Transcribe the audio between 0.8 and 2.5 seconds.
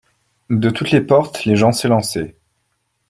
les portes les gens s'élançaient.